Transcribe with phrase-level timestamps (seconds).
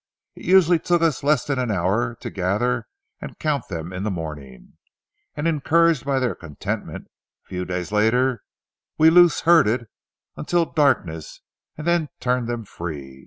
[0.33, 2.87] It usually took us less than an hour to gather
[3.19, 4.79] and count them in the morning,
[5.35, 7.05] and encouraged by their contentment,
[7.45, 8.41] a few days later,
[8.97, 9.85] we loose herded
[10.35, 11.41] until darkness
[11.77, 13.19] and then turned them free.